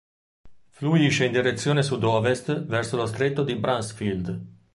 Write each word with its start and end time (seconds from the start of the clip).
Fluisce 0.77 1.25
in 1.25 1.31
direzione 1.31 1.83
sudest 1.83 2.65
verso 2.65 2.95
lo 2.97 3.05
Stretto 3.05 3.43
di 3.43 3.55
Bransfield. 3.55 4.45